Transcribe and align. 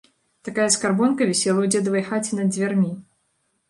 Такая 0.47 0.65
скарбонка 0.77 1.29
вісела 1.33 1.55
ў 1.63 1.71
дзедавай 1.77 2.09
хаце 2.11 2.31
над 2.43 2.53
дзвярмі. 2.57 2.91